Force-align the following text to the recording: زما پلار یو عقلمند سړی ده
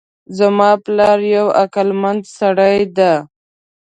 زما 0.37 0.69
پلار 0.83 1.19
یو 1.35 1.47
عقلمند 1.61 2.23
سړی 2.37 2.79
ده 2.97 3.11